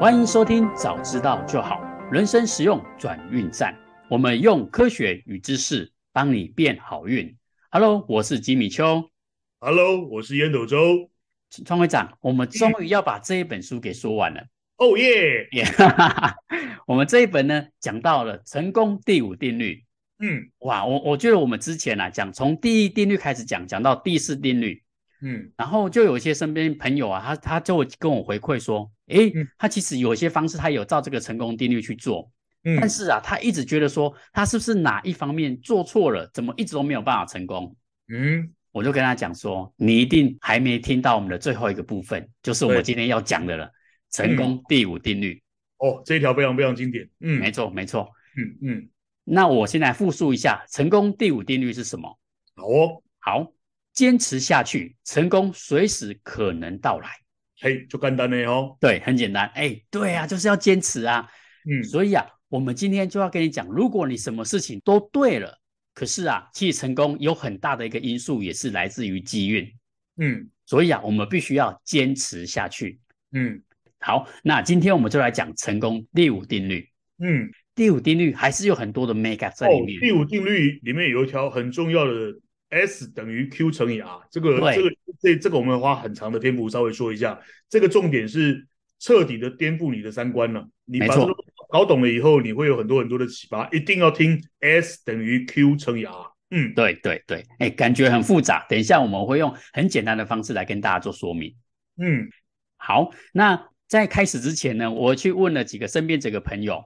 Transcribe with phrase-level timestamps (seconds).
[0.00, 1.80] 欢迎收听《早知道就好》，
[2.12, 3.74] 人生实用转运站。
[4.08, 7.36] 我们用科学与知识帮你变好运。
[7.70, 9.10] Hello，我是吉米秋。
[9.60, 11.10] Hello，我是烟斗周。
[11.64, 14.44] 创会长，我们终于要把这一本书给说完了。
[14.76, 15.48] 哦耶！
[16.86, 19.84] 我们这一本呢，讲到了成功第五定律。
[20.20, 24.83] 嗯，哇，我我觉得我们之前啊，讲从第一定律开始讲，讲到第四定律。
[25.26, 32.30] 嗯，然后就有一些身边朋友啊，他他就跟我回馈说，诶，嗯，他其实有一些方式，他有照这个成功定律去做，
[32.64, 37.74] 嗯，但是啊，他一直觉得说，他是不是哪一方面做错了，怎么一直都没有办法成功？
[38.12, 43.70] 嗯，我就跟他讲说，你一定还没听到我们的最后一个部分，就是我们今天要讲的了，
[44.10, 45.42] 成功第五定律。
[45.78, 47.08] 哦，这一条非常非常经典。
[47.20, 48.10] 嗯，没错没错。
[48.36, 48.88] 嗯嗯，
[49.24, 52.18] 那我现在复述一下，成功第五定律是什么？
[52.56, 53.50] 好哦，好。
[53.94, 57.08] 坚持下去，成功随时可能到来。
[57.60, 58.76] 嘿，就简单的哦。
[58.80, 59.46] 对，很简单。
[59.54, 61.26] 哎，对啊，就是要坚持啊。
[61.70, 65.56] 嗯，所以啊，我们今天就要跟你讲，如果你什么事情都对了，
[65.94, 69.72] 可是啊，其实成功有很大的一个因素也是来自于机运。
[70.16, 73.00] 嗯，所以啊，我们必须要坚持下去。
[73.32, 73.62] 嗯，
[74.00, 76.90] 好，那今天我们就来讲成功第五定律。
[77.18, 79.96] 嗯，第五定律还是有很多的 mega 在里面。
[79.96, 82.12] 哦，第五定律里面有一条很重要的。
[82.74, 87.40] S 等于 Q 乘以 R，这个这个这这个我们花很长的篇幅稍微说一下。
[87.68, 88.66] 这个重点是
[88.98, 90.66] 彻底的颠覆你的三观了、啊。
[90.84, 91.32] 你把这个
[91.70, 93.68] 搞懂了以后，你会有很多很多的启发。
[93.70, 96.12] 一定要听 S 等于 Q 乘以 R。
[96.50, 98.66] 嗯，对对对，哎，感觉很复杂。
[98.68, 101.54] 等一下我们会用很简单的方式来跟大家做说明。
[101.96, 102.28] 嗯，
[102.76, 106.84] 好，那在开始之前呢，我去问了几个身边几个朋友，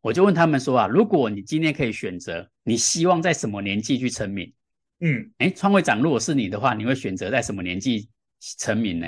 [0.00, 4.52] 我就问他们说啊，如果你今天可以选择，你希望在什么年纪去成名？
[5.00, 8.08] 嗯，哎，创会长，如果是你的话，你会选择在什么年纪
[8.58, 9.06] 成名呢？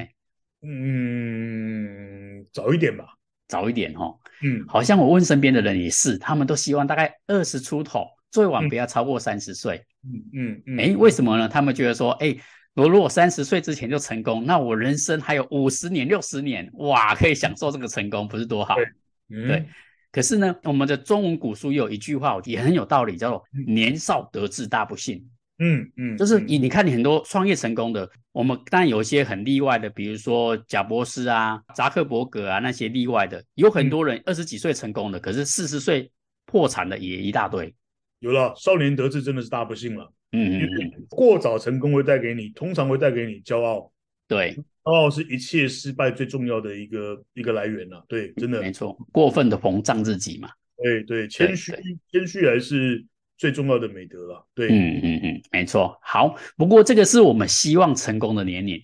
[0.62, 3.04] 嗯，早一点吧，
[3.48, 4.18] 早一点哦。
[4.42, 9.84] 嗯，好像我问身边的人也是，他们都希望大概二十出头，最晚不要超过三十岁。
[10.04, 11.48] 嗯嗯嗯，哎，为什么呢？
[11.48, 12.36] 他们觉得说，哎，
[12.74, 18.76] 我如果三十岁之前就成功，那我人生还有五十年、六十年，哇，可以享受这个成功，不是多好？
[18.76, 18.84] 对，
[19.30, 19.66] 嗯、对。
[20.12, 25.26] 可是呢，我们的中文古书有一句话也很有道理，叫做“年少得志，大不幸”。
[25.62, 36.10] 嗯嗯，就是你，你看你很多创业成功的，我们当然有一些很例外的，比如说贾博士啊、扎克伯格啊那些例外的，有很多人二十几岁成功的，嗯、可是四十岁
[36.46, 37.74] 破产的也一大堆。
[38.20, 40.10] 有了，少年得志真的是大不幸了。
[40.32, 43.92] 嗯嗯嗯，过早成功会带给你，通常会带给你骄傲。
[44.26, 48.02] 对，骄傲是一切失败最重要的一个一个来源呐、啊。
[48.08, 50.48] 对，真的没错，过分的膨胀自己嘛。
[50.82, 51.74] 对对，谦虚
[52.10, 53.04] 谦虚还是。
[53.40, 55.98] 最重要的美德了，对，嗯嗯嗯，没错。
[56.02, 58.78] 好，不过这个是我们希望成功的年龄，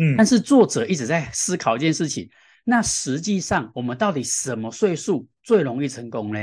[0.00, 2.30] 嗯，但是作者一直在思考一件事情，
[2.62, 6.38] 那实际上我们到底什么岁数最容易成功呢？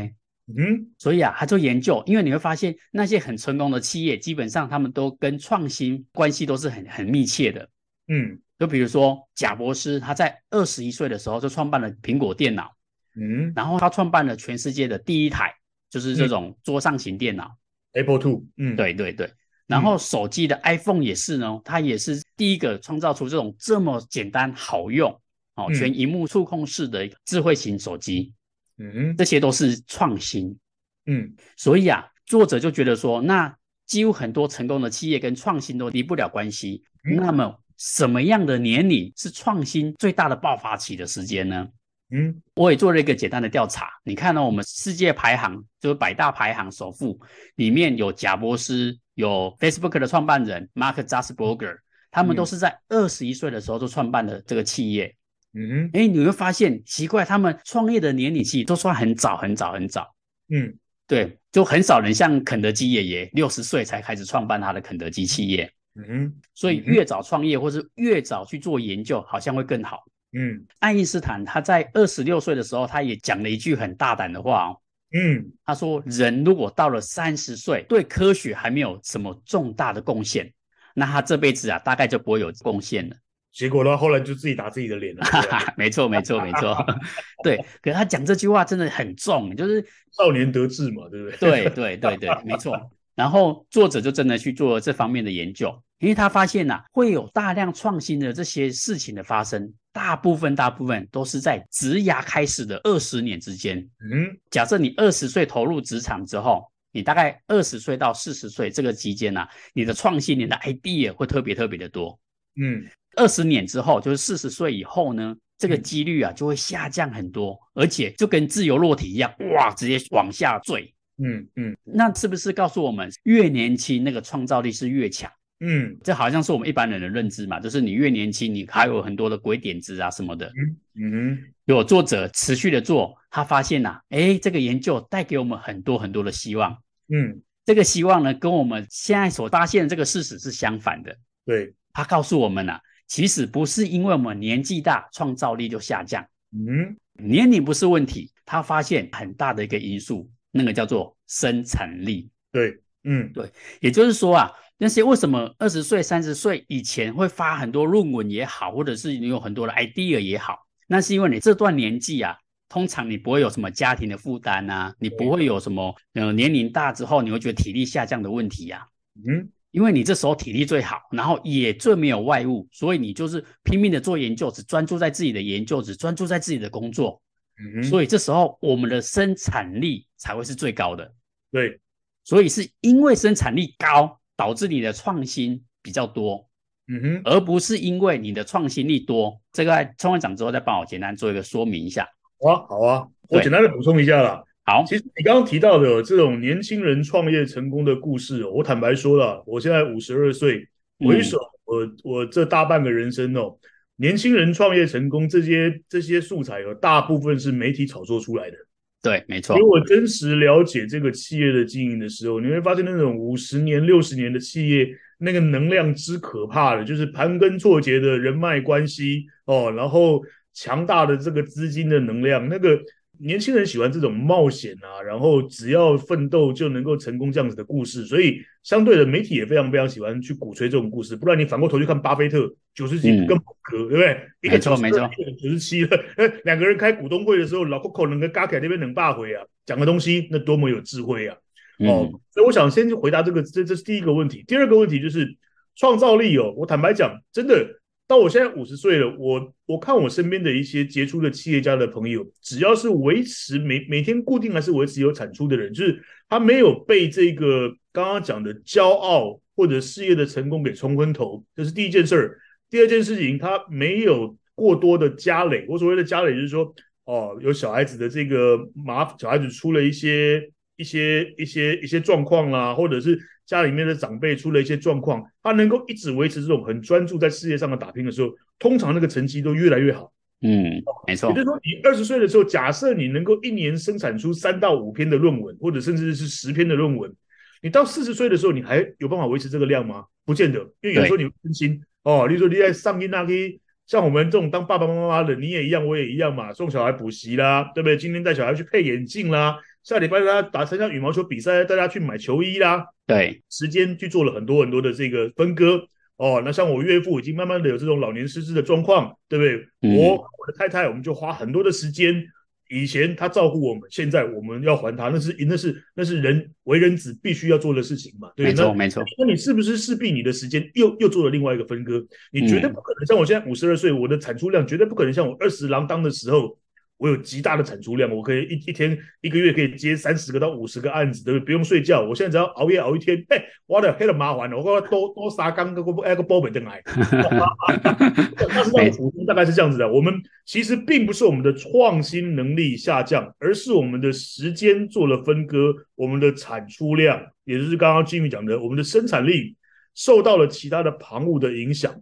[0.47, 7.69] 嗯，所以啊，他做研究，因为你会发现那些很成功的企业，基本上他们都跟创新关系都是很很密切的，
[8.09, 12.75] 嗯，就比如说贾博士，他在二十一岁的时候就创办了苹果电脑，
[13.15, 15.55] 嗯，然后他创办了全世界的第一台。
[15.93, 19.31] 就是这种桌上型电脑、嗯、，Apple Two，嗯，对对对，
[19.67, 25.11] 然后手机的 iPhone 也是呢，嗯、它也是第一个创造出这种这么简单好用
[25.53, 28.33] 哦，嗯、全荧幕触控式的智慧型手机，
[28.79, 30.57] 嗯，这些都是创新，
[31.05, 33.55] 嗯，所以啊，作者就觉得说，那
[33.85, 41.67] 几乎很多成功的企业跟创新都离不了关系，嗯、那么什么样的年龄是创新最大的爆发期的时间呢？
[42.15, 43.89] 嗯，我也做了一个简单的调查。
[44.03, 47.19] 你看呢，我们世界排行就是百大排行首富
[47.55, 51.79] 里面有贾伯斯，有 Facebook 的创办人 Mark Zuckerberg，
[52.11, 55.15] 他们都是在二十一岁的时候就创办了这个企业。
[55.55, 60.15] 嗯，哎，你会发现奇怪，他们创业的年龄其实都算很早很早很早。
[60.49, 60.71] 嗯，
[61.07, 65.71] 对，就很少人像肯德基爷爷六十岁才开始创办他的肯德基企业。
[65.95, 70.03] 嗯，所以越早创业或是越早去做研究，好像会更好。
[70.33, 74.79] 嗯，爱因斯坦他在二十六岁的时候，他也讲了一句很大胆的话哦。
[75.15, 80.51] 嗯，他说：“人如果到了三十岁，对科学还没有什么重大的贡献，
[80.95, 83.15] 那他这辈子啊，大概就不会有贡献了。”
[83.53, 85.23] 结果呢，后来就自己打自己的脸了。
[85.77, 86.75] 没错，没错，没错。
[87.43, 89.85] 对，可是他讲这句话真的很重，就是
[90.17, 91.37] 少年得志嘛，对不对？
[91.37, 92.75] 对，对，对，对，没错。
[93.13, 103.77] 然后作者就真的去做了这方面的研究，因为他发现呐、啊，会有大量创新的这些事情的发生，大部分大部分都是在职涯开始的二十年之间。
[104.11, 112.19] 嗯，假设你二十岁投入职场之后，你大概二十岁到四十岁这个期间啊，你的创新、你的 idea 会特别特别的多。
[112.61, 112.85] 嗯，
[113.15, 120.93] 二十年之后，就是四十岁以后呢，这个几率啊就会下降很多，而且就跟自由落体一样，哇，直接往下坠。
[121.23, 125.31] 嗯嗯，那是不是告诉我们，越年轻那个创造力是越强？
[125.65, 130.47] 嗯，这好像是我们一般人的认知嘛，就是你越年轻，你还有很多的鬼点子啊什么的。
[130.47, 136.77] 嗯嗯，有作者持续的做，他发现呐、啊，哎，这个研究带给我们很多很多的希望。
[137.07, 141.15] 嗯，这个希望呢，跟我们现在所发现的这个事实是相反的。
[141.45, 146.27] 对，他告诉我们呐、啊，其实不是因为我们年纪大，创造力就下降。
[146.51, 152.29] 嗯，年龄不是问题，他发现很大的一个因素，那个叫做生产力。
[152.51, 153.49] 对，嗯，对，
[153.79, 154.51] 也就是说啊。
[154.77, 162.35] 那些为什么二十岁、三十岁以前会发很多论文也好，或者是你有很多的 idea 也好，那是因为你这段年纪啊，
[162.67, 168.85] 通常你不会有什么家庭的负担啊，你不会有什么呃年龄大之后你会觉得体力下降的问题呀。
[169.25, 177.21] 嗯，因为你这时候体力最好，然后也最没有外物，所以你就是拼命的做研究，只专注在自己的研究，只专注在自己的工作。
[177.59, 181.13] 嗯，所以这时候我们的生产力才会是最高的。
[181.51, 181.79] 对，
[182.23, 184.19] 所以是因为生产力高。
[184.35, 186.47] 导致你的创新比较多，
[186.87, 189.39] 嗯哼，而不是因为你的创新力多。
[189.51, 192.07] 这个在创会长之后再帮我简单做一个说明一下。
[192.39, 194.43] 好啊，好啊，我简单的补充一下啦。
[194.65, 200.67] 好，其实你刚刚提到的这种年轻人创业成功的故事，我坦白说了，我现在五十二岁，
[200.99, 203.57] 回首我我这大半个人生哦，
[203.97, 208.57] 年轻人创业成功这些这些素材有大部分是媒体炒作出来的。
[209.03, 209.55] 对，没错。
[209.59, 214.87] 如果真实了解这个企业的经营的时候，你会发现那种五十年、六十年的企业，
[215.19, 220.23] 那个能量之可怕的，就是盘根错节的人脉关系哦，然后
[220.53, 222.79] 强大的这个资金的能量，那个。
[223.23, 231.15] 年轻人喜欢这种冒险啊，然后只要奋斗就能够成功这样子的故事，所以相对的媒体也非常非常喜欢去鼓吹这种故事。
[231.15, 234.19] 不然你反过头去看巴菲特九十几跟伯克，对不对？
[234.41, 235.97] 一个九十，九十七了，
[236.43, 241.35] 两个人开股东会的时候，老扣扣能跟嘎凯那边能霸回啊，讲的东西那多么有智慧啊！
[241.79, 244.43] 哦，嗯、所以我想先回答这个，这这是第一个问题。
[244.45, 245.37] 第二个问题就是
[245.75, 247.79] 创造力哦，我坦白讲，真的。
[248.13, 255.99] 到我现在五十岁了，我我看我身边的一些杰出的企业家的朋友，只要是维持每每天固定还是维持有产出的人，就是
[256.29, 262.37] 他没有被这个刚刚讲的骄傲或者事业的成功给冲昏头，这是第一件事儿。
[262.69, 265.65] 第二件事情，他没有过多的家累。
[265.67, 266.71] 我所谓的家累，就是说，
[267.05, 273.19] 哦，有小孩子的这个麻，小孩子出了一些一些一些一些状况啦，或者是。
[273.45, 280.11] 家里面的长辈出了一些状况，他能够一直维持这种很专注在事业上的打拼的时候，通常那个成绩都越来越好。
[280.41, 281.29] 嗯，没错。
[281.29, 287.13] 也就是说，你二十岁的时候，假设你能够一年生产出三到五篇的论文，或者甚至是十篇的论文，
[287.61, 290.05] 你到四十岁的时候，你还有办法维持这个量吗？
[290.25, 292.27] 不见得，因为有时候你会分心哦。
[292.27, 297.95] 例如说你在上一那里，像我们这种当爸爸妈妈的，你也一样，我也一样嘛，送小孩补习啦，对不对？
[297.95, 299.57] 今天带小孩去配眼镜啦。
[299.83, 302.85] 下礼拜大家打参加羽毛球比赛，大家去买球衣啦。
[303.05, 305.85] 对，时间去做了很多很多的这个分割
[306.15, 306.41] 哦。
[306.45, 309.67] 那像我岳父已经慢慢的有这种老年失智的状况，对不对？
[309.81, 312.25] 嗯、我我的太太，我们就花很多的时间。
[312.69, 318.31] 以前他照顾我们，现在我们要还他，那是那是那是人为人子必须要做的事情嘛。
[318.35, 319.03] 对，没错没错。
[319.19, 322.03] 那你是不是势必你的时间又又做了另外一个分割？
[322.31, 326.57] 你绝对不可能像我现在五十二岁，我的产出量绝对不可能像我二十郎当的时候。
[326.97, 331.45] 我有极大的产出量，我可以一一天一个月可以接三十个到五十个案子，对不对？
[331.45, 332.01] 不用睡觉。
[332.01, 336.81] 我现在只要熬夜熬一天，哎，我的黑了麻烦了，我多多杀刚个个哎个波本进来。
[336.85, 339.91] 但是这样普通大概是这样子的。
[339.91, 340.13] 我们
[340.45, 349.57] 其实并不是我们的创新能力下降，而是我们的时间做了分割，我们的产出量，也就是刚刚 Jimmy 讲的，我们的生产力
[349.93, 351.93] 受到了其他的旁物的影响，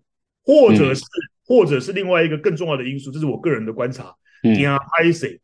[0.43, 4.13] 或者是、嗯、或者是另外一个更重要的因素，这是我个人的观察。
[4.43, 5.39] 你啊，拍谁？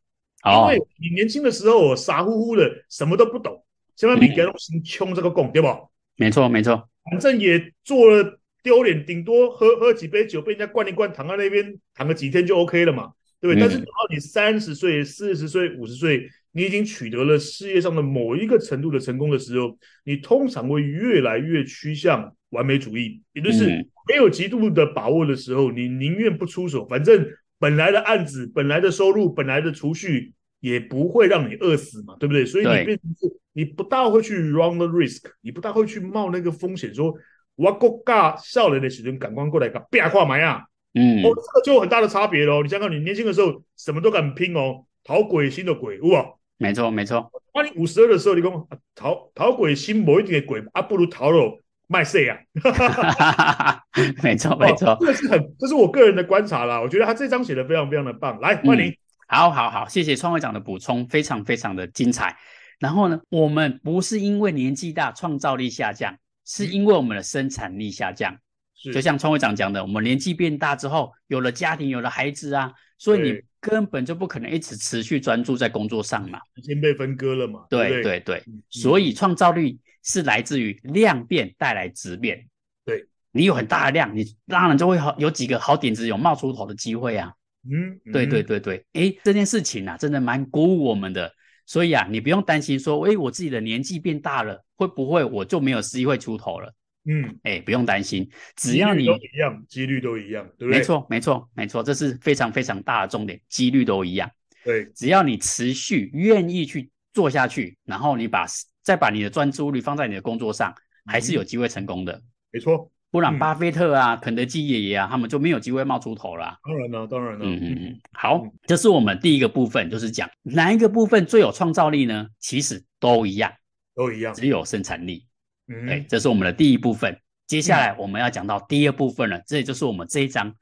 [0.45, 3.65] 因为你年轻的时候傻乎乎的，什么都不懂，
[3.97, 5.67] 千万别给东西穷这个拱，对不？
[6.15, 6.87] 没错，没错。
[7.09, 13.11] 反正也做了丢脸，顶多喝喝几杯酒，被人家灌一灌，躺在那边躺个几天就 OK 了嘛，
[13.41, 13.59] 对不对？
[13.59, 23.65] 嗯、但是等到你三十岁、四十岁、五十岁，你已经取得了事业上的某一个程度的成功的时候，你通常会越来越趋向完美主义，也就是
[24.07, 27.27] 没有极度的把握的时候，你宁愿不出手，反正。
[27.59, 32.45] 本来的案子，本来的收入，本来的储蓄，也不会让你饿死嘛，对不对？
[32.45, 37.13] 所以你变成是，你不大会去 run the risk，你不大会去冒那个风险，说
[37.55, 40.65] 我国家少年的时阵，赶快过来搞变化嘛呀？
[40.93, 42.63] 嗯，哦，这个就有很大的差别喽。
[42.63, 46.25] 你想想，你年轻的时候什么都敢拼哦，讨鬼心的鬼，哇，
[46.57, 47.31] 没错没错。
[47.53, 52.37] 当你五十二的时候，你讲讨讨鬼心某一点的鬼啊，不如讨了卖谁啊？
[54.21, 56.81] 没错， 没错，这是很，这是我个人的观察啦。
[56.81, 58.39] 我觉得他这张写的非常非常的棒。
[58.39, 58.87] 来，欢迎。
[58.87, 62.37] 嗯、好好好，谢谢创会长的补充，非常非常的精彩。
[62.79, 66.15] 然后呢，我们不是因为年纪大创造力下降，
[66.45, 68.37] 是因为我们的生产力下降。
[68.75, 77.65] 是，就像创会长讲的，我们年纪变大之后，有了家庭，有了孩子啊，所以你根本就不可能一直持续专注在工作上嘛，已经被分割了嘛。
[77.69, 82.47] 对对对，对，所以创造力是来自于量变带来质变。
[82.83, 87.31] 对，你有很大的量，你当然就会好有几个好点子，有冒出头的机会啊。
[87.69, 91.31] 嗯，对对对对，哎，这件事情啊，真的蛮鼓舞我们的。
[91.65, 96.73] 所以啊，你不用担心说，哎，我自己的年纪变大了，会不会我就没有机会出头了？
[97.09, 100.79] 嗯，哎，不用担心，只要你都一样，几率都一样，对不对？
[100.79, 104.31] 没错，没错，没错，这是非常非常大的重点，几率都一样。
[104.63, 108.45] 对，只要你持续愿意去做下去，然后你把
[108.87, 110.73] 再把你的专注力放在你的工作上，
[111.05, 112.21] 还是有机会成功的。
[112.53, 116.57] 没错，不然巴菲特啊、肯德基爷爷啊，他们就没有机会冒出头了。
[116.63, 117.43] 当然了，当然了。
[117.43, 122.27] 嗯嗯嗯，好，这是我们第一个部分，就是讲哪一个部分最有创造力呢？
[122.39, 123.51] 其实都一样，
[123.93, 125.27] 都一样，只有生产力。
[125.67, 127.19] 嗯，对，这是我们的第一部分。
[127.45, 130.55] 接下来我们要讲到第二部分了，这也就是我们这一章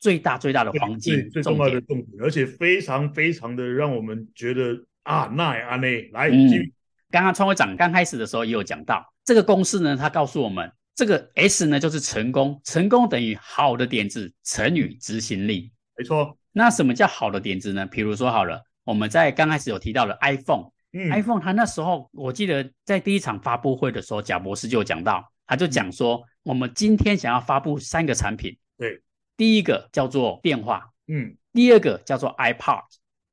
[0.00, 6.72] 最大最大的黄金，最重要的重点，而且非常非常的让我们觉得啊，那啊那来，嗯，
[7.10, 16.36] 刚刚创会长刚开始的时候也有讲到这个公式呢，他告诉我们，这个 S 呢就是成功，成功等于好的点子乘以执行力，没错。
[16.52, 17.86] 那什么叫好的点子呢？
[17.86, 20.70] 比如说好了，我们在刚开始有提到的 iPhone。
[20.92, 29.02] 嗯，iPhone 它那时候，我记得在第一场发布会的时候，贾博士就有讲到，他就讲说，嗯，我们今天想要发布三个产品，对，
[29.36, 32.82] 第一个叫做电话，嗯，第二个叫做 iPod，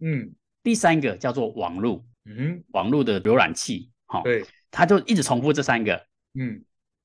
[0.02, 6.64] 嗯，第三个叫做网络，嗯，网络的浏览器，好，对，他就一直重复这三个，嗯，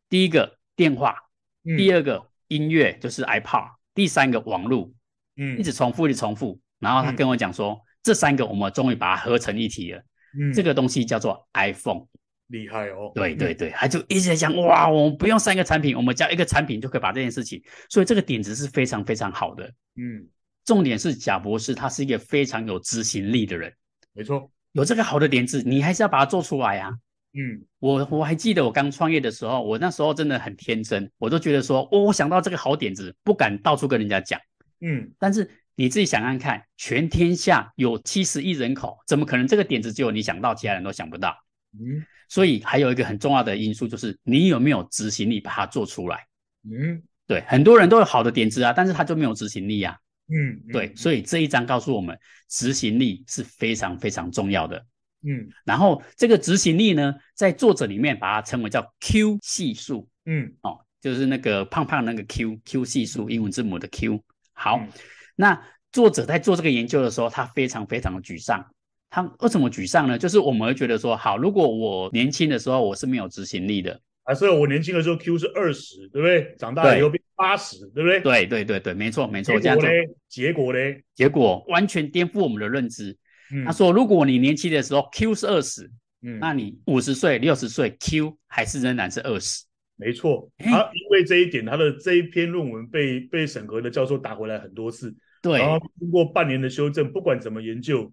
[0.08, 1.16] 第一个电话，
[1.64, 4.92] 嗯，第二个音乐就是 iPod，第三个网络，
[5.36, 10.02] 嗯，一直重复，一直重复，然后他跟我讲说，嗯，这三个我们终于把它合成一体了。
[10.38, 12.06] 嗯，这个东西叫做 iPhone，
[12.46, 13.10] 厉害哦。
[13.14, 17.62] 对对对，他就一直在讲，哇，我们不用三个产品，我们加一个产品就可以把这件事情。
[17.88, 19.66] 所以这个点子是非常非常好的。
[19.96, 20.26] 嗯，
[20.64, 23.74] 重点是贾博士他是一个非常有执行力的人。
[24.12, 26.90] 没错，有这个好的点子，你还是要把它做出来啊。
[27.32, 34.40] 嗯，我我还记得我刚创业的时候，我那时候真的很天真，我都觉得说，哦，我想到这个好点子，不敢到处跟人家讲。
[34.80, 35.50] 嗯，但是。
[35.76, 41.34] 你自己想想看，全天下有七十亿人口，怎么可能这个点子只有你想到，其他人都想不到？
[41.72, 46.26] 嗯，所以还有一个很重要的因素，就是你有没有执行力把它做出来？
[46.70, 49.96] 嗯，对，很多人都有好的点子啊，但是他就没有执行力啊。
[50.32, 52.18] 嗯，对，所以这一章告诉我们，
[52.48, 54.86] 执行力是非常非常重要的。
[55.22, 60.08] 嗯，然后这个执行力呢，在作者里面把它称为叫 Q 系数。
[60.24, 64.22] 嗯，哦，就是那个胖胖那个 Q，Q 系数，英文字母的 Q。
[64.52, 64.78] 好。
[64.78, 64.88] 嗯
[65.36, 65.58] 那
[65.90, 68.62] 作者在做这个研究的时候，他非常非常的沮丧。
[69.08, 70.18] 他为什么沮丧呢？
[70.18, 73.98] 就是我们会觉得说，好，如果我年轻的时候我是没有执行力的，
[74.30, 76.54] 啊，所以我年轻的时候 Q 是二十，对不对？
[76.56, 78.20] 长大了以后变八十，对不对？
[78.20, 79.58] 对对对对，没错没错。
[79.58, 79.88] 结果呢？
[80.28, 80.78] 结果呢？
[81.14, 83.16] 结果完全颠覆我们的认知。
[83.52, 85.90] 嗯、他说，如果你年轻的时候 Q 是二十，
[86.22, 89.64] 嗯，那你五十岁、六十岁 Q 还是仍然是二十。
[89.96, 95.12] 没错，他因为这一点，他的这一篇论文被被审核的教授打回来很多次。
[95.42, 98.10] 对，然后经过半年的修正，不管怎么研究，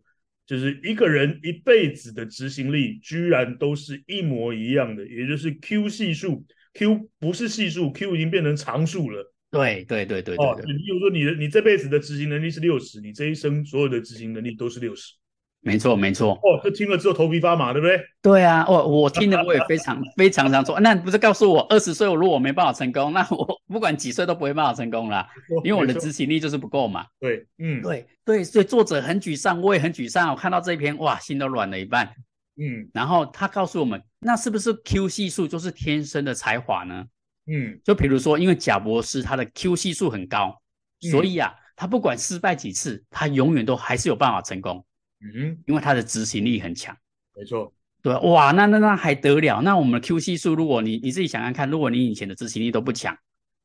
[0.48, 9.34] 就是一个人一辈子的执行力居然都是一模一样的，也就是 Q 系数，Q 不是系数，Q 已经变成常数了。
[9.52, 15.14] 对对对对对，对，哦，你比如说你的你这辈子的执行能力是六十，你这一生所有的执行能力都是六十。
[15.62, 16.34] 没错，没错。
[16.34, 18.00] 哦，这听了之后头皮发麻，对不对？
[18.22, 25.28] 对啊，哦，我听了我也非常非常常说，那不是告诉我二十岁我如果没办法成功，那我不管几岁都不会办法成功啦，
[25.64, 27.06] 因为我的执行力就是不够嘛。
[27.20, 30.30] 对，嗯，对对，所以作者很沮丧，我也很沮丧。
[30.30, 32.14] 我看到这一篇，哇，心都软了一半。
[32.60, 37.06] 嗯，然后他告诉我们，那是不是 Q 系数就是天生的才华呢？
[37.52, 40.60] 嗯，就比如说，因为贾博士他的 Q 系数很高，
[41.06, 44.84] 嗯，所以啊，他不管失败几次，他永远都还是有办法成功。
[45.20, 46.96] 嗯，因为他的执行力很强，
[47.36, 49.62] 没错，对，哇，那那那还得了？
[49.62, 53.18] 那我们的 Q 系数，如果你你自己想想看，如果你以前的执行力都不强，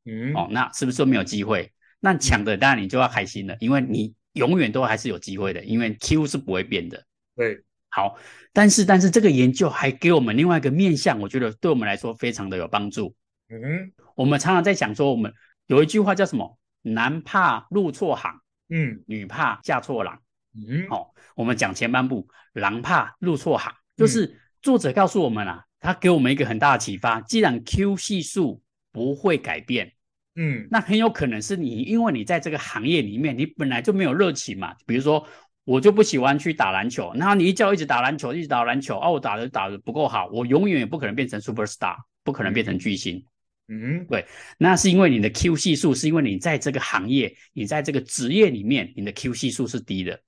[0.07, 1.71] 嗯，哦，那是不是说没有机会？
[2.01, 7.05] 那强的当然你就要开心了，因为你永远都还是有机会的，因为 Q 是不会变的。
[7.37, 8.17] 对，好，
[8.53, 13.15] 但是但是这个研究还给我们另外一个面向，我觉得对我们来说非常的有帮助。
[13.51, 15.33] 嗯，我们常常在想说，我们
[15.67, 16.59] 有一句话叫什么？
[16.85, 20.21] 男怕入错行，嗯，女怕嫁错郎。
[20.55, 27.21] 嗯，好、哦，我们讲前半部，狼怕入错行，就是作者告诉我们啊，他给我们一个很大的启发。
[27.23, 29.93] 既然 Q 系数不会改变，
[30.35, 34.75] 嗯，那很有可能是你，因为你在这个行业里面，你本来就没有热情嘛。
[34.87, 35.27] 比如说，
[35.65, 43.25] 我就不喜欢去打篮球，然后你一叫一直打篮球，一直打篮球，哦，我打的打的不够好，我永远也不可能变成 super star，不可能变成巨星。
[43.69, 44.27] 嗯，对，
[44.59, 50.21] 那是因为你的 Q 系数，是因为你在这个行业，你在这个职业里面，你的 Q 系数是低的。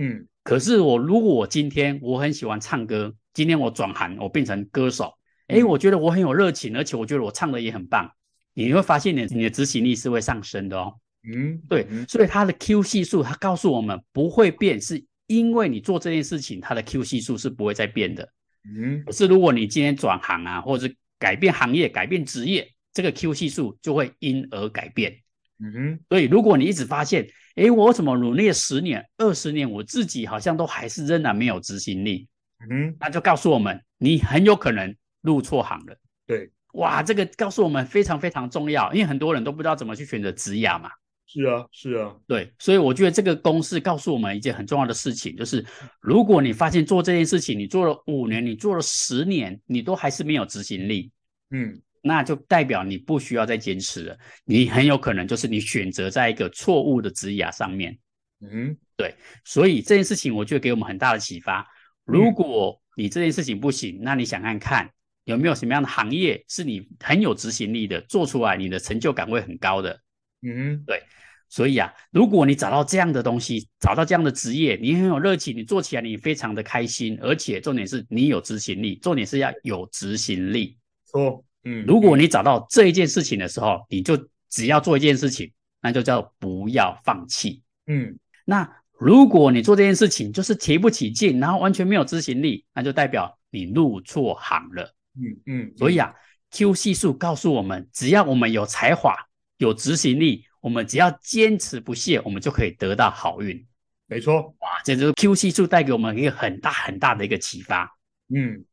[0.00, 5.12] 嗯，可是我如果我今天我很喜欢唱歌，今天我转行，我变成歌手，
[5.48, 8.10] 诶，我觉得我很有热情，而且我觉得我唱的也很棒，
[8.54, 10.94] 你会发现你你的执行力是会上升的哦。
[11.30, 18.26] 嗯，对，所以它的 Q 系数，它告诉我们不会变，是因为你做这件事情，它的 Q 系数是不会再变的。
[18.64, 25.14] 嗯，可是如果你今天转行啊，或者是改变行业、改变职业，这个 Q 系数就会因而改变。
[25.62, 32.26] 嗯哼，所以如果你一直发现，诶，我怎么努力了十年、二十年，我自己好像都还是仍然没有执行力，
[32.70, 35.94] 嗯，那就告诉我们，你很有可能入错行了。
[36.26, 40.90] 对，哇，这个告诉我们非常非常重要，因为很多人都不知道怎么去选择职涯嘛。
[41.26, 45.64] 是啊，是啊，对，所以我觉得这个公式告诉我们一件很重要的事情，就是
[46.00, 51.10] 如果你发现做这件事情，你做了五年，你做了十年，你都还是没有执行力，
[51.50, 51.78] 嗯。
[52.02, 57.98] 那就代表你不需要再坚持了，你很有可能就是你选择在一个错误的职涯上面。
[58.40, 59.14] 嗯，对，
[59.44, 61.66] 所以这件事情我觉得给我们很大的启发。
[62.04, 64.90] 如果你这件事情不行，那你想看看
[65.24, 70.00] 有没有什么样的行业是你很有执行力的，做出来你的成就感会很高的。
[70.40, 71.02] 嗯，对，
[71.50, 80.78] 所以啊，如果你找到这样的东西，找到这样的职业，你很有热情，你做起来你非常的开心，而且重点是你有执行力，重点是要有执行力。
[81.04, 81.44] 错。
[81.64, 84.16] 嗯，如果你找到这一件事情的时候，你就
[84.48, 85.52] 只要做一件事情，
[85.82, 87.62] 那就叫不要放弃。
[87.86, 94.94] 嗯，那如果你做这件事情就是提不起劲，然后完全没有执行力，那就代表你入错行了。
[95.16, 96.14] 嗯嗯，所以啊
[96.50, 99.14] ，Q 系数告诉我们，只要我们有才华、
[99.58, 103.66] 有执行力，我们只要坚持不懈，我们就可以得到好运。
[104.06, 107.96] 没错，哇，这就是 Q 系数带给我们一个很大很大的一个启发。
[108.34, 108.64] 嗯。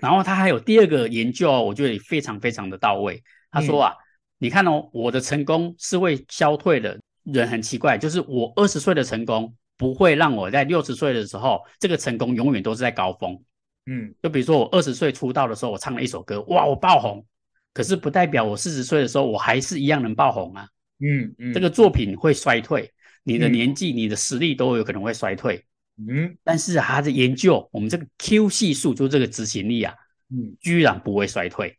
[0.00, 3.22] 然后他还有第二个研究，我觉得非常非常的到位。
[3.50, 4.00] 他说啊，嗯、
[4.38, 6.98] 你看哦，我的成功是会消退的。
[7.24, 13.42] 人很奇怪，就是我二十岁的成功不会让我在六十岁的时候，这个成功永远都是在高峰。
[13.86, 17.24] 嗯，就比如说我二十岁出道的时候，我唱了一首歌，哇，我爆红。
[17.72, 20.68] 可是不代表我四十岁的时候，我还是一样能爆红啊。
[21.00, 22.92] 嗯嗯，这个作品会衰退，
[23.22, 25.64] 你的年纪、你的实力都有可能会衰退。
[25.96, 29.94] 嗯，但是他的研究，我们这个 Q 系数，就这个执行力啊，
[30.30, 31.78] 嗯，居然不会衰退。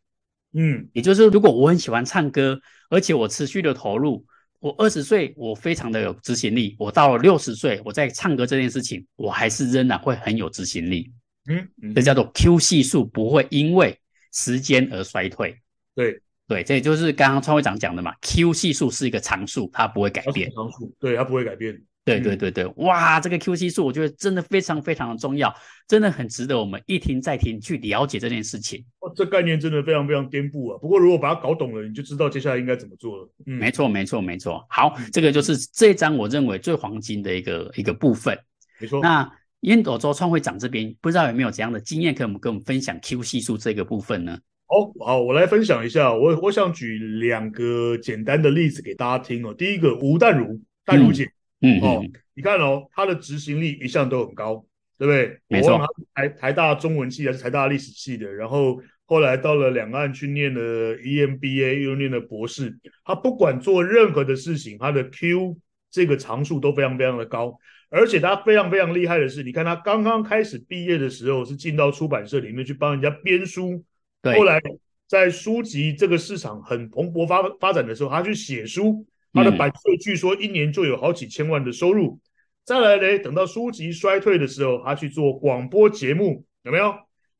[0.52, 4.24] 嗯，也就是如果我很喜欢唱歌，而且我持续的投入，
[4.58, 11.12] 我二十岁我非常的有执行力，我到了六十岁，我在唱歌这件事情，我还是仍然会很有执行力。
[11.48, 13.98] 嗯，嗯，这叫做 Q 系数不会因为
[14.32, 15.60] 时间而衰退。
[15.94, 20.50] 对对，这也就是刚刚创会长讲的嘛，Q 系数是一个常数，它不会改变。
[20.54, 21.78] 常数，对，它不会改变。
[22.06, 25.52] 对对对对，哇，这个 Q 系数我觉得真的非常非常的重要，
[25.88, 28.84] 真的很值得我们一听再听去了解这件事情。
[29.00, 30.78] 哦，这概念真的非常非常颠覆啊！
[30.80, 33.28] 不过如果把它搞懂了，你就知道接下来应该怎么做了。
[33.46, 34.64] 嗯，没错没错没错。
[34.70, 38.38] 好，这个就是这一章我认为最黄金的一个一个部分。
[38.78, 39.00] 没错。
[39.02, 39.28] 那
[39.62, 44.38] 烟斗周创会长这边不知道有没有怎样的经验可以跟我们分享 Q 系数这个部分呢？
[44.66, 46.14] 好好，我来分享一下。
[46.14, 49.52] 我我想举两个简单的例子给大家听哦。
[49.52, 51.24] 第一个吴淡如，淡如姐。
[51.24, 54.64] 嗯嗯，哦，你看哦，他的执行力一向都很高，
[54.98, 55.40] 对不对？
[55.48, 60.60] 没错，他台台大中文系还是台大历史系的，然后后来到了两岸去念了
[60.98, 62.78] EMBA，又念了博士。
[63.04, 65.56] 他不管做任何的事情，他的 Q
[65.90, 73.82] 这个常数都非常非常的高，而且他非常非常厉害的是，你看他刚刚开始毕业的时候是进到出版社里面去帮人家编书，
[74.20, 74.60] 对，后来
[75.06, 79.06] 在书籍这个市场很蓬勃发发展的时候，他去写书。
[79.36, 82.18] 他的版税据说一年就有好几千万的收入。
[82.64, 86.92] 再来呢，等到书籍衰退的时候，他去做广播节目，有没有？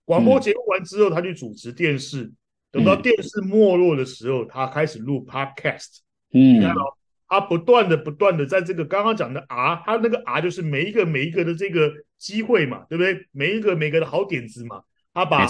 [0.05, 2.31] 广播节目完之后，他去主持电视。
[2.71, 5.99] 等到电视没落的时候，他开始录 podcast。
[6.33, 6.95] 嗯，你看哦，
[7.27, 13.27] 他不断的、不断的在这个刚刚讲的 R，他那个 R 就是每一个、每一个的这个机会嘛，对不对？
[13.33, 14.83] 每一个、每个的好点子嘛，
[15.13, 15.45] 他把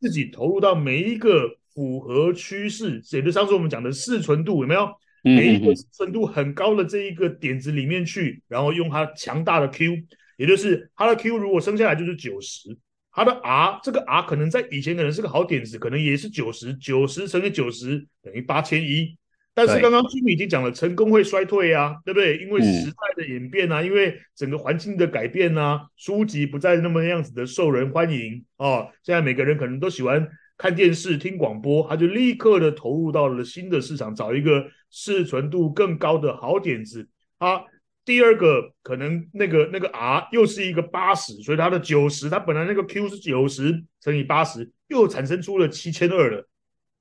[0.00, 4.88] 自己投入到每一个符合趋势，也就上次我们讲的适存度，有没有？
[5.26, 9.96] 每一个深度很高的这一个点子里面去，然后用它强大的 Q，
[10.36, 12.76] 也就是它的 Q 如果生下来就是九十，
[13.10, 19.16] 它的 R 这个 R 可能在以前可能是个好点子，可能也是九十，九十乘以九十等于八千一，
[19.54, 22.36] 但是刚刚 Jimmy 已经讲了，成功会衰退啊，对不对？
[22.36, 28.90] 因为时代的演变啊，嗯、因为整个环境的改变啊，书籍不再那么样子的受人欢迎哦。
[29.02, 37.62] 现在每个人可能都喜欢看电视、听广播，他就立刻的投入到了新的市场，找一个适存度更高的好点子啊。
[38.04, 46.48] 第二个可能那个那个 R 又是一个八十，所以它的九十，它本来那个 Q 是九十乘以八十，又产生出了七千二了。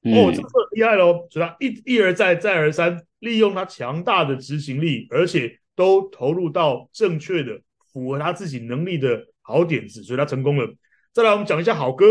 [0.01, 1.27] 嗯、哦，这个厉害喽！
[1.31, 7.59] 所以他一一而再再而三利用他强大的执行力，而且都投入到正确的
[7.91, 10.67] 符合他自己能力的好点子，所以他成功了。
[11.13, 12.05] 再来，我们讲一下好哥。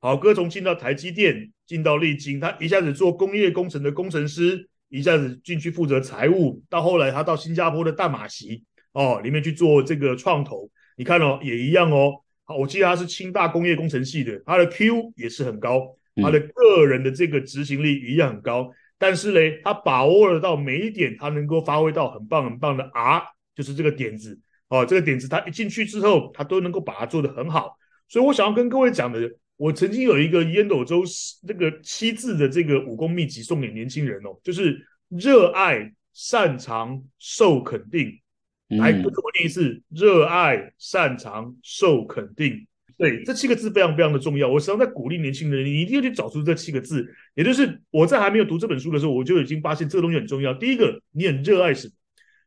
[0.00, 4.68] 郝哥从进到台积电，进到力晶，他一下子做工业工程的工程师。
[4.88, 12.12] 一下子进去负责财务，到后来他到新加坡的大马席哦里面去做这个创投，你看哦也一样哦。
[12.44, 18.62] 好，我记得他是清大工业工程系的，他的 Q 也是很高，他的个人的这个执行力一样很高。
[18.62, 23.24] 嗯、但是嘞，他把握了到每一点，他能够发挥到很棒很棒的 R，
[23.56, 27.76] 就是这个点子哦，这个点子他一进去之后，他都能够把它做得很好。
[28.08, 29.28] 所以我想要跟各位讲的。
[29.56, 31.02] 我曾经有一个烟斗周
[31.46, 38.20] 那个七字的这个武功秘籍送给年轻人哦，就是热爱、擅长、受肯定。
[38.68, 42.66] 来，跟我念一次：热爱、擅长、受肯定。
[42.98, 44.48] 对，这七个字非常非常的重要。
[44.48, 47.06] 我时常在鼓励年轻人，你一定要去找出这七个字。
[47.34, 50.52] 也就是我在还没有读这本书的时候，我就已经发现这个东西很重要。
[50.52, 51.94] 第一个，你很热爱什么？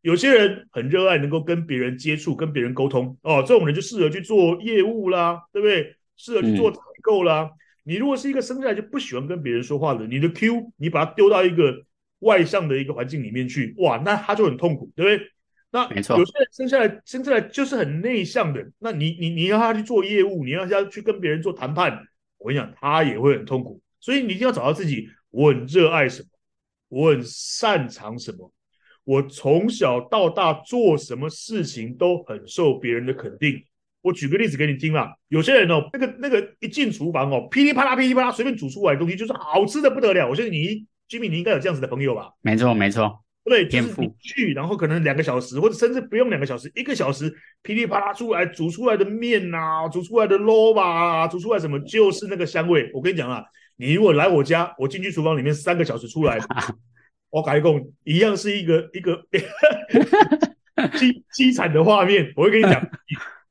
[0.02, 5.96] 有些人很热爱能够跟别人接触、跟别人沟通哦，这种人就适合去做业务啦，对不对？
[6.18, 6.72] 适合去做。
[7.02, 7.50] 够了、啊，
[7.84, 11.84] 你如果是一个生下来就不喜欢跟别人说话的，你的 Q 你把它丢到一个
[12.20, 15.32] 外向的一个环境里面去，哇，那他就很痛苦，对不对？
[15.72, 22.00] 那没错，有些人生下来生下来就是很内向的，那你你你让他去做业务，你让他去跟别人做谈判，
[22.40, 23.80] 我跟你讲，他也会很痛苦。
[24.00, 26.30] 所以你一定要找到自己，我很热爱什么，
[26.88, 28.52] 我很擅长什么，
[29.04, 33.64] 我从小到大做什么事情都很受别人的肯定。
[34.02, 40.28] 我举个例子给你听啦，有些人哦，那个那个一进厨房哦，噼里啪啦噼里啪啦，随便煮出来的东西就是好吃的不得了。
[40.30, 42.30] 我相信你，Jimmy，你应该有这样子的朋友吧？
[42.42, 52.90] 没错，没错，对，就是你去，然后可能两个小时，或者甚至不用两个小时，一个小时，噼里啪啦出来煮出来的面呐，煮出来的萝卜啊，煮出来什么，就是那个香味。
[52.94, 53.44] 我跟你讲啊，
[53.76, 56.40] 你如果来我家，我进去厨房里面三个小时出来，
[57.32, 59.22] 我改工一样是一个一个
[60.96, 62.32] 凄凄惨的画面。
[62.38, 62.82] 我会跟你讲。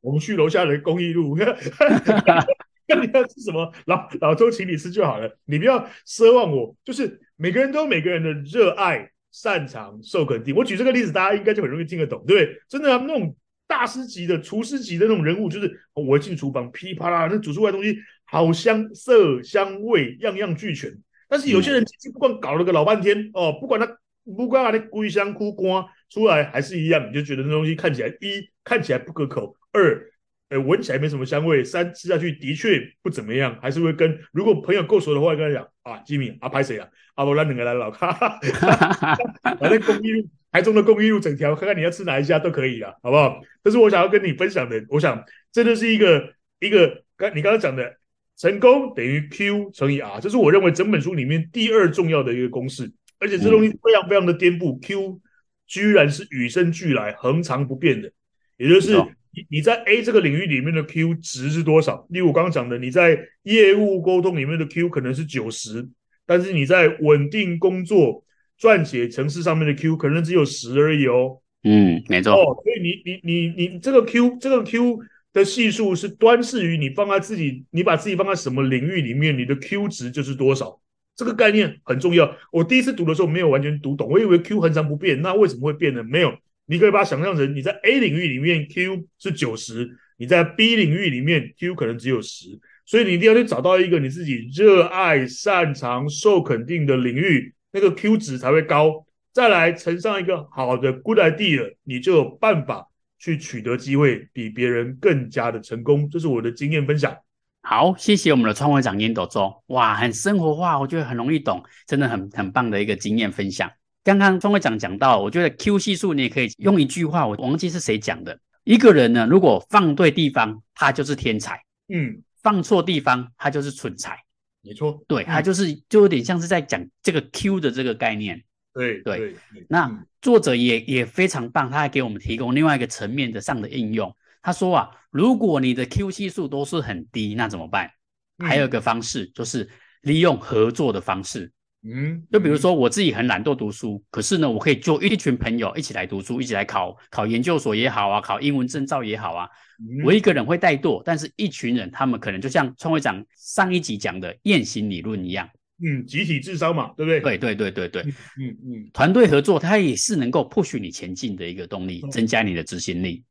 [0.01, 1.35] 我们去楼下的公益路，
[2.89, 5.39] 看你要吃什么，老老周请你吃就好了。
[5.45, 10.55] 你不要奢望我，就是每个人都有每个人的热爱、擅长、受肯定。
[10.55, 12.61] 我举这个例子，大家应该就很容易听得懂，对不对？
[12.69, 20.91] 真的啊，那种大师级的厨师级的那种人物，就是我进厨房噼里啪啦，那煮出来的东西好香，色香味样样俱全。
[21.29, 21.85] 但是有些人
[22.15, 23.87] 不管搞了个老半天哦，不管他
[24.25, 29.55] 不管他的龟香枯瓜出来还是一样，你就觉得那东西看起来一看起来不可口。
[29.73, 30.11] 二，
[30.49, 31.63] 呃，闻起来没什么香味。
[31.63, 36.89] 三，吃下去的确不怎么样，还是会跟如果朋友够熟的话，跟他讲啊，吉米啊，拍谁啊？
[37.15, 38.13] 啊，不然两个来老卡，
[39.61, 43.41] 反正公益路，台中的公益路整条，看看你要吃哪一家都可以啊，好不好？
[43.63, 44.83] 这是我想要跟你分享的。
[44.89, 47.97] 我想，这就是一个一个刚你刚刚讲的，
[48.37, 52.91] 成功等于 Q 乘以 R，这是我认为整本书里面第二重要的一个公式。
[53.19, 55.21] 而且这东西非常非常的颠覆、嗯、，Q
[55.67, 58.11] 居然是与生俱来、恒常不变的，
[58.57, 58.97] 也就是。
[59.33, 62.07] 你你在 A 这个领域里面的 Q 值是多少？
[62.11, 65.89] 例如我刚刚讲的，你在业务沟通里面的 Q 可能是九十，
[66.27, 68.25] 但是你在稳定工作、
[68.61, 71.41] 撰写程式上面的 Q 可能只有十而已哦。
[71.65, 72.33] 嗯，没错。
[72.33, 75.01] 哦，所以你你你你这个 Q 这个 Q
[75.33, 80.81] 的系数是端视于你放在自己，你把自己放在什么领域里面，你的 Q 值就是多少。
[81.17, 82.37] 这个概念很重要。
[82.53, 86.03] 我第一次读的时候没有完全读懂，我以为 Q 恒常不变，那为什么会变呢？
[86.05, 86.33] 没有。
[86.69, 92.47] 你可以把它想象成你在 A 领域里面 Q 是九十，你在 B 领域里面 Q 可能只有十，
[92.85, 99.07] 所以你一定要去找到一个你自己热爱、擅长、受肯定的领域，那个 Q 值才会高。
[99.33, 106.09] 再来乘上一个好的 Good idea，你就有办法去取得机会，比别人更加的成功。
[106.11, 107.17] 这是我的经验分享。
[107.63, 113.71] 好，谢谢我们的创会长烟斗周，哇，很生活化，我觉得很容易懂，真的很很棒的一个经验分享。
[114.09, 118.41] 刚刚钟会长讲到，我觉得 Q 系数你也可以用一句话，我忘记是谁讲的。
[118.65, 121.57] 一个人呢，如果放对地方，他就是天才；
[121.93, 124.19] 嗯，放错地方，他就是蠢材。
[124.63, 128.43] 没错，对，他就是就有点像是在讲这个 Q 的这个概念。
[128.73, 129.35] 对对，对，
[129.69, 134.11] 那作者也也非常棒，他还给我们提供另外一个层面的上的应用。
[134.41, 137.91] 他说啊，如果你的 Q 系数都是很低，那怎么办？
[138.39, 139.69] 还有一个方式就是
[140.01, 141.53] 利用合作的方式。
[141.85, 149.49] 嗯，就比如说我自己很懒惰读书，可是呢，我可以就一群朋友一起来读书，一起来考考研究所也好啊，考英文证照也好啊。
[149.79, 155.49] 嗯、我一个人会怠惰，但是一群人他们可能就像创会长上一集讲的雁行理论一样，
[155.81, 157.21] 嗯，集体智商嘛，对不对？
[157.21, 163.23] 对对对对对，嗯嗯，嗯，团队合作它也是能够 push 你前进的一个动力，增加你的执行力。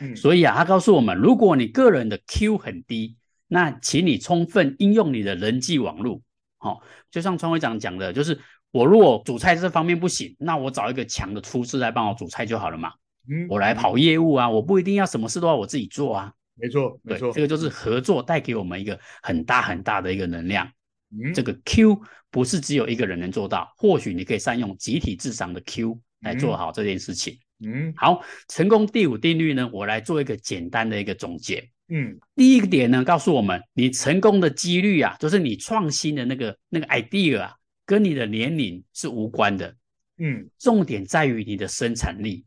[0.00, 3.16] 嗯，所以啊，他告诉我们，如果你个人的 Q 很低，
[3.48, 6.20] 那请你充分应用你的人际网络。
[6.64, 12.90] 好、哦，就像川会长讲的，就是我如果煮菜这方面不行，那我找一个强的厨师来帮我煮菜就好了嘛。
[13.28, 16.32] 嗯，我来跑业务啊，我不一定要什么事都要我自己做啊。
[16.54, 20.66] 没错，没错，这个就是合作带给我们一个很大很大的一个能量。
[21.10, 22.00] 嗯，这个 Q
[22.30, 27.38] 不是只有一个人能做到，或许你可以善用集体智商的 Q 来做好这件事情。
[27.62, 31.68] 嗯，好，成功第五定律呢，我来做一个简单的一个总结。
[31.88, 39.76] 嗯，第一个点呢，告诉我们，你成功的几率啊，就是你创新的那个那个 idea 啊，跟你的年龄是无关的。
[40.16, 42.44] 嗯，重点在于你的生产力。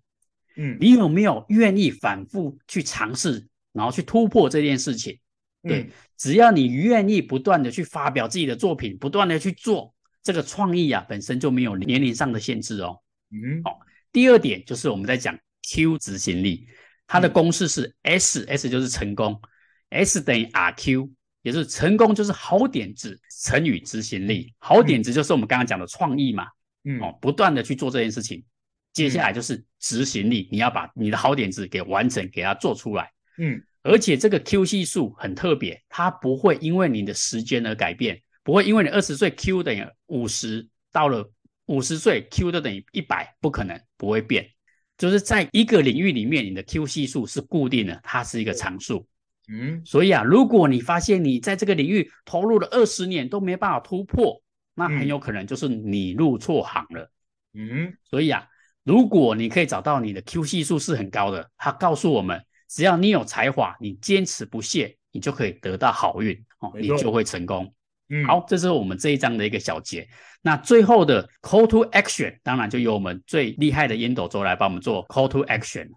[0.56, 5.20] 嗯，你有没有愿意反复去尝试，然后去突破这件事情？
[5.62, 12.98] 对，嗯、只要你愿意不断的去发表自己的作品，不断的去做这个创意啊，本身就没有年龄上的限制哦。
[13.30, 13.80] 嗯，好，
[14.12, 15.38] 第二点就是我们在讲
[15.70, 16.68] Q 执行力。
[17.08, 19.42] 它的公式是 S，S 就是成功
[19.90, 21.10] ，S 等于 RQ，
[21.42, 26.48] 也就是成功就是好点子乘以执行力，好点子就是我们刚刚讲的创意嘛，
[26.84, 28.44] 嗯，哦，不断的去做这件事情，
[28.92, 41.32] 接下来就是执行力，你要把你的好点子给完成，给它做出来，嗯，而且这个 Q 系数很特别，它不会因为你的时间而改变，不会因为你二十岁 Q 等于五十，到了
[41.68, 44.50] 五十岁 Q 都等于一百，不可能，不会变。
[44.98, 49.08] 就是在一个领域里面，你的 Q 系数是固定的，它是一个常数。
[49.50, 54.42] 嗯，所以啊，如果你发现你在这个领域投入了二十年都没办法突破，
[54.74, 57.12] 那很有可能就是你入错行了。
[57.54, 58.46] 嗯，所以啊，
[58.84, 67.74] 如果你可以找到你的 Q 系数是很高的，它告诉我们，只要你有才华，你坚持不懈，你就可以得到好运哦，你就会成功。
[68.10, 70.08] 嗯，好，这是我们这一章的一个小结。
[70.42, 75.90] 那最后的 call to action，当然就由我们最厉害的烟斗周来帮我们做 call to action。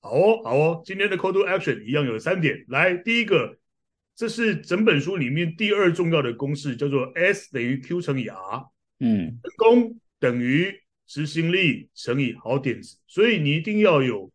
[0.00, 2.64] 好哦，好哦，今天的 call to action 一样有三点。
[2.68, 3.56] 来，第一个，
[4.16, 8.66] 这是整本书里面第二重要的公式，叫做 S 等于 Q 乘以 R。
[9.00, 10.74] 嗯，成功等于
[11.06, 14.30] 执行力乘以好点子，所以你一定要有。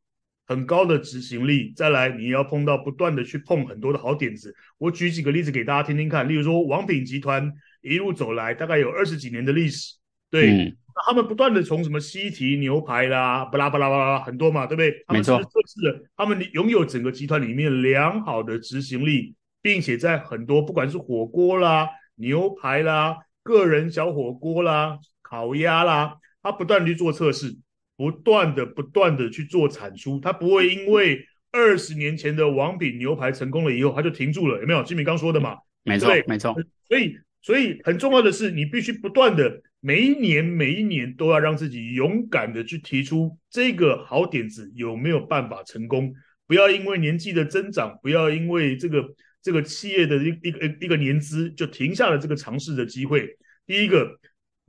[0.49, 4.51] 很高的执行力，再来你要碰到不断的去碰很多的好点子。
[4.79, 9.93] 我举几个例子给大家听听看，例如说王品集团一路走来，大概有二十几年的历史，
[10.31, 15.05] 对，嗯、那他们不断的从什么西提牛排啦，巴拉巴拉巴拉很多嘛，对不对？
[15.09, 27.55] 没错，测试了，他们拥有整个集团里面良好的执行力，并且在很多不管是火锅啦、牛排啦、个人小火锅啦、烤鸭啦，他不断地去做测试。
[27.99, 34.81] 不断的、不断的去做产出，他不会因为二十年前的王品牛排成功了以后，他就停住了，有没有？
[34.83, 36.55] 金敏刚说的嘛，没错，没错。
[36.87, 46.13] 所以，所以很重要的是，你必须不断的，每一年、每一年都要让自己勇敢的去提出这个好点子有没有办法成功。
[46.47, 49.03] 不要因为年纪的增长，不要因为这个
[49.43, 53.27] 这个企业的一一个一个年资就停下了这个尝试的机会。
[53.67, 54.17] 第一个。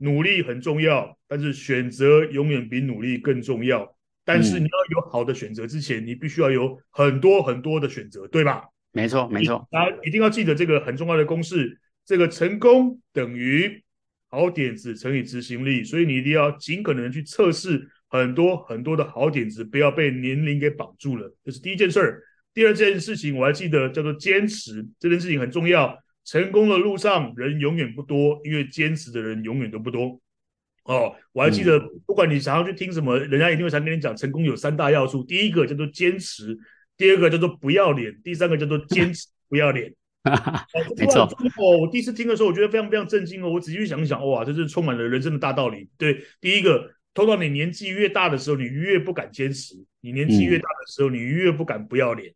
[0.01, 3.95] 努力很重要，但是选择永远比努力更重要。
[4.25, 8.63] 但是你要有好的选择之前，嗯、你必须要有很多很多的选择，对吧？
[8.91, 9.67] 没错，没错。
[9.71, 13.83] 大家一定要记得这个很重要的公式：这个成功等于
[14.29, 15.83] 好点子乘以执行力。
[15.83, 21.33] 所以你一定要尽可能去测试很多很多的好点子，不要被年龄给绑住了。
[21.43, 22.21] 这是第一件事儿。
[22.53, 25.97] 第二件事情我还记得叫做坚持，这件事情很重要。
[26.25, 30.19] 成功的路上，人永远不多，因为坚持的人永远都不多。
[30.83, 36.57] 哦，我还记得，不管你想要去听什么，人家一定会常跟你讲，成功有三大要素：第一个叫做坚持，
[36.97, 39.93] 第二个叫做不要脸，第三个叫做坚持 不要脸。
[40.97, 41.23] 没错。
[41.57, 43.49] 哦，我第一次听的时候，我觉得非常非常震惊哦。
[43.49, 45.89] 我仔细去想一想，哇，这是充满了人生的大道理。
[45.97, 52.33] 对，第一个，通常你年纪越大的时候，你越不敢坚持；你年纪越大的时候，你越不敢不要脸。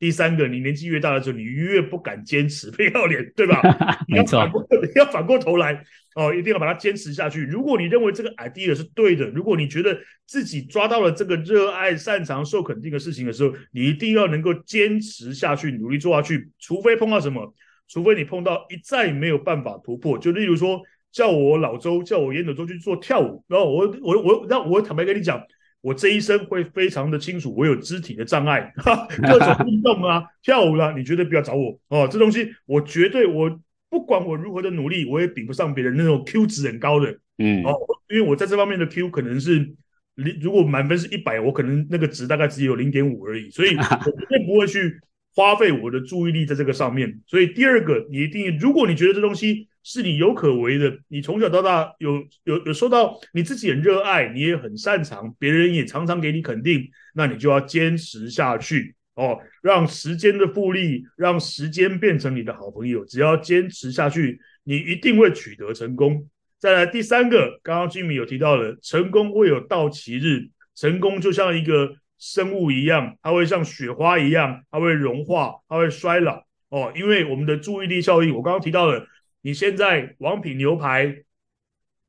[0.00, 3.60] 第三个，你年纪越大的时候，你越不敢坚持，不要脸，对吧？
[4.08, 5.84] 你要反过，你要反过头来
[6.14, 7.44] 哦，一定要把它坚持下去。
[7.44, 16.48] 如果你认为这个 idea 是对的，如果你觉得自己抓到了这个热爱、擅长、受肯定的事情的时候，你一定要能够坚持下去，努力做下去。
[16.58, 17.54] 除非碰到什么，
[17.86, 20.80] 除非你碰到一再没有办法突破，就例如说
[21.12, 25.38] 叫我老周，叫我烟斗周去做跳舞，然后我我我，那我，我坦白跟你讲。
[25.82, 32.08] 我这一生会非常的清楚，我有肢体的障碍，哈，各种运动啊，跳舞啦、啊，你绝对不要找我哦。
[32.10, 37.18] 这东西我绝对我不管我如何的努力，我也比不上别人那种 Q 值很高的。
[37.38, 37.74] 嗯，哦，
[38.10, 39.72] 因为我在这方面的 Q 可能是
[40.16, 45.00] 零，如果满分是一百，我可能那个值大概只有零点五而已，所以 我绝对不会去
[45.34, 47.20] 花费我的注意力在这个上面。
[47.26, 66.28] 所以第二个，你一定，如果你觉得这东西是你有可为的，你从小到大有有有受到你自己很热爱，你也很擅长，别人也常常给你肯定，那你就要坚持下去哦，让时间的复利，让时间变成你的好朋友，只要坚持下去，你一定会取得成功。
[66.58, 76.92] 再来第三个，刚刚金米有提到了，成功会有到期日，成功就像一个生物一样，它会像雪花一样，它会融化，它会衰老哦。
[76.94, 79.06] 因为我们的注意力效应，我刚刚提到了，
[79.42, 81.22] 你现在王品牛排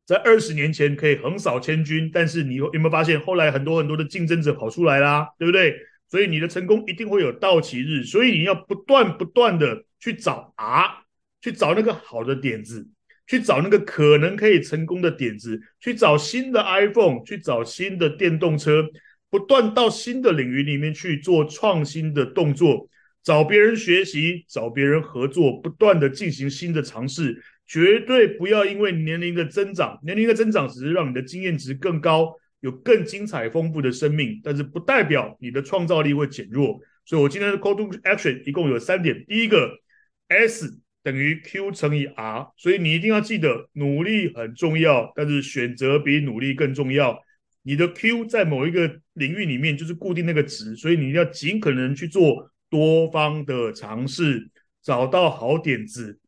[0.05, 5.75] 在二十年前可以横扫千军，但是你有没有发现，后来很多很多的竞争者跑出来啦，对不对？
[6.09, 11.03] 所以你的成功一定会有到期日，所以你要不断不断的去找啊，
[11.41, 12.87] 去找那个好的点子。
[13.27, 18.83] 去找那个可能可以成功的点子，去找新的 iPhone，去找新的电动车，
[19.29, 22.89] 不断到新的领域里面去做创新的动作，
[23.23, 27.43] 找别人学习，找别人合作，不断的进行新的尝试。
[27.67, 36.79] 绝对不要因为年龄的增长，年龄的增长只是让你的经验值更高，有更精彩丰富的生命，但是不代表你的创造力会减弱。
[37.05, 39.79] 所以我今天的 Call to Action 一共有三点，第一个
[40.27, 40.79] S。
[41.03, 47.19] 等于 Q 乘以 R，所以你一定要记得，努力很重要，但是选择比努力更重要。
[47.63, 54.49] 你的 Q 在某一个领域里面就是固定那个值，所以你要尽可能去做多方的尝试，
[54.81, 56.19] 找到好点子，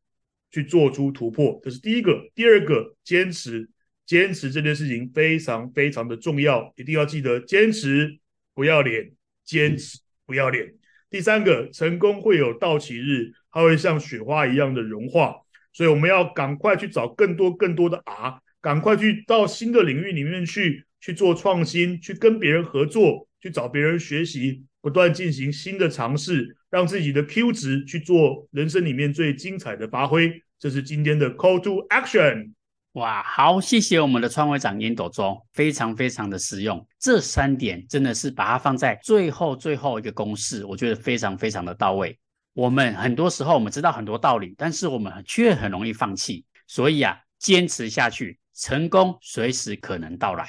[0.52, 1.60] 去做出突破。
[1.64, 2.30] 这是第一个。
[2.36, 3.70] 第二个，坚持，
[4.06, 8.20] 坚持这件事情非常非常的重要，一定要记得坚持
[8.54, 9.12] 不要脸，
[9.44, 10.76] 坚持不要脸。
[11.10, 13.32] 第三个，成功会有到期日。
[13.56, 15.36] 它会像雪花一样的融化，
[15.72, 30.30] 所以我们要赶快去找更多更多的 R，赶快去到新的领域里面去去做创新，去跟别人合作，去找别人学习，不断进行新的尝试，让自己的 Q 值去做人生里面最精彩的发挥。
[30.60, 32.52] 这是今天的 Call to Action。
[32.92, 36.86] 哇，好，谢谢我们的创会长烟斗中，非常非常的实用。
[37.00, 42.20] 这三点真的是把它放在最后最后一个公式，我觉得非常非常的到位。
[42.52, 46.44] 我们很多时候我们知道很多道理，但是我们却很容易放弃。
[46.68, 50.46] 所以啊，坚持下去，成功随时可能到来。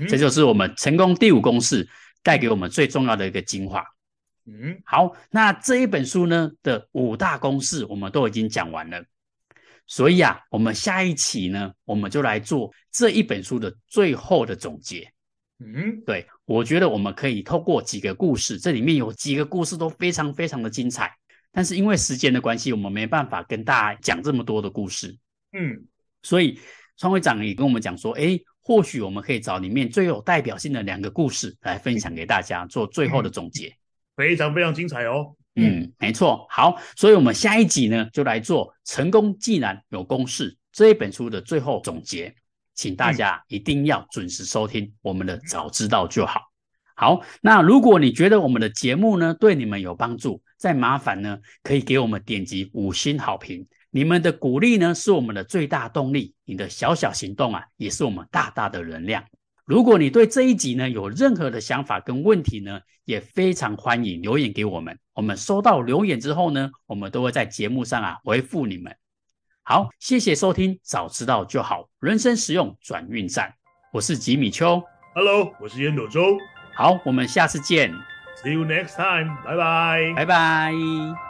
[0.00, 1.88] 嗯、这就是我们成功第五公式
[2.22, 3.84] 带给我们最重要的一个精华。
[4.46, 9.04] 嗯，好，那这一本书呢的五大公式我们都已经讲完了。
[9.86, 15.10] 所以啊，我们下一期呢，我们就来做这一本书的最后的总结。
[15.60, 21.12] 嗯，对，我觉得我们可以透过几个故事，这里面有几个故事都非常非常的精彩。
[21.50, 25.16] 但是因为时间的关系，我们没办法跟大家讲这么多的故事。
[25.52, 25.84] 嗯，
[26.22, 26.60] 所以
[26.96, 33.74] 创会长也跟我们讲说，诶，或许我们可以找里面最有代表性的两个故事来分享给大家，做最后的总结。
[34.14, 35.34] 非常非常精彩哦。
[35.54, 36.46] 嗯，没错。
[36.50, 42.34] 好，所以我们下一集呢，就来做《成功既然有公式》这一本书的最后总结，
[42.74, 46.42] 请大家一定要准时收听我们的早知道就好。
[46.94, 53.66] 好，那如果你觉得我们的节目呢，对你们有帮助，再麻烦呢，可以给我们点击五星好评。
[53.90, 56.34] 你们的鼓励呢，是我们的最大动力。
[56.44, 59.24] 你的小小行动啊，也是我们大大的能量。
[59.64, 64.98] 如果你对这一集呢，有任何的想法跟问题呢，也非常欢迎留言给我们。
[65.12, 68.94] 我们收到留言之后呢，我们都会在节目上啊回复你们。
[69.62, 73.52] 好，谢谢收听，早知道就好，人生实用转运站。
[73.92, 74.82] 我是吉米秋
[75.14, 76.38] ，Hello，我是烟斗周。
[76.74, 77.92] 好，我们下次见。
[78.42, 79.36] See you next time.
[79.44, 80.14] 拜拜。
[80.14, 81.27] 拜拜。